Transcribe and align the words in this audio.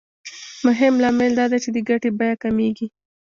مهم 0.65 0.93
لامل 1.03 1.31
دا 1.39 1.45
دی 1.51 1.57
چې 1.63 1.69
د 1.75 1.77
ګټې 1.89 2.09
بیه 2.17 2.35
کمېږي 2.43 2.87